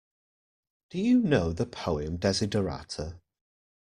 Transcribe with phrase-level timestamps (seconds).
[0.89, 3.21] Do you know the poem Desiderata?